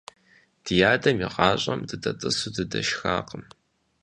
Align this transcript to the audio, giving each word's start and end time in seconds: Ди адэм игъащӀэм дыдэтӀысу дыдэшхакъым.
Ди 0.63 0.75
адэм 0.93 1.17
игъащӀэм 1.25 1.79
дыдэтӀысу 1.87 2.49
дыдэшхакъым. 2.55 3.43